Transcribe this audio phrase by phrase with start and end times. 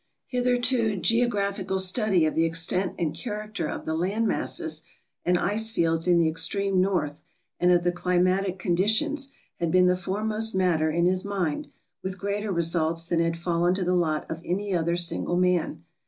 [0.25, 4.81] Hitherto geographi cal study of the extent and character of the land masses
[5.23, 7.21] and ice fields in the extreme north,
[7.59, 9.29] and of the climatic conditions,
[9.59, 11.67] had been the foremost matter in his mind,
[12.01, 15.83] with greater results than had fallen to the lot of any other single man.